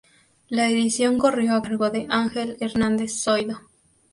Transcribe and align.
La 0.49 0.67
Edición 0.67 1.19
corrió 1.19 1.53
a 1.53 1.61
cargo 1.61 1.91
de 1.91 2.07
Ángel 2.09 2.57
Hernández 2.59 3.21
Zoido. 3.23 3.59